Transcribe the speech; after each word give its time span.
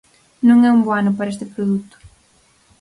Non 0.47 0.59
é 0.67 0.69
un 0.77 0.81
bo 0.85 0.91
ano 0.99 1.11
para 1.17 1.31
este 1.33 1.45
produto. 1.53 1.95